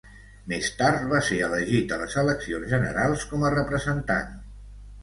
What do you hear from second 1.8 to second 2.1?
a